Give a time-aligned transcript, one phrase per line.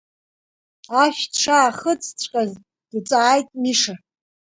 [1.01, 2.51] Ашә дшаахыҵҵәҟьаз
[2.91, 3.93] дҵааит Миша.